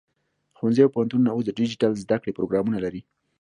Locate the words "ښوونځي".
0.57-0.81